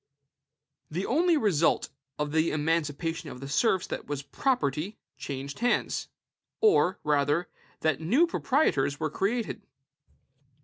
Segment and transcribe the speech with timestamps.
[0.89, 6.07] The only result of the emancipation of the serfs was that property changed hands;
[6.59, 7.47] or, rather,
[7.81, 9.61] that new proprietors were created.